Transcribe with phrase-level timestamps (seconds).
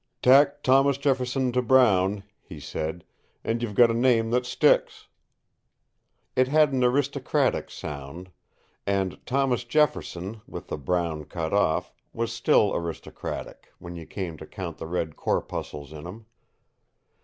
[0.23, 3.03] "Tack Thomas Jefferson to Brown," he said,
[3.43, 5.05] "and you've got a name that sticks!"
[6.35, 8.31] It had an aristocratic sound;
[8.87, 14.47] and Thomas Jefferson, with the Brown cut off, was still aristocratic, when you came to
[14.47, 16.25] count the red corpuscles in him.